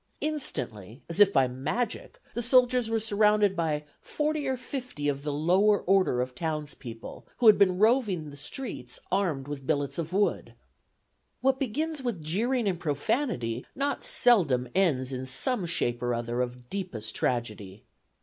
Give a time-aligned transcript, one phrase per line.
[0.21, 5.31] Instantly, as if by magic, the soldiers were surrounded by "forty or fifty of the
[5.31, 10.11] lower order of town's people, who had been roving the streets armed with billets of
[10.11, 10.55] wood....
[11.41, 16.67] What begins with jeering and profanity not seldom ends in some shape or other of
[16.67, 17.83] deepest tragedy.